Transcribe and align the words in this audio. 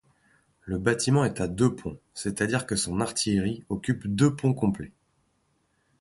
Le 0.65 0.79
bâtiment 0.79 1.25
est 1.25 1.41
à 1.41 1.47
deux 1.47 1.75
ponts, 1.75 1.99
c’est-à-dire 2.15 2.65
que 2.65 2.75
son 2.75 3.01
artillerie 3.01 3.63
occupe 3.69 4.07
deux 4.07 4.35
ponts 4.35 4.55
complets. 4.55 4.93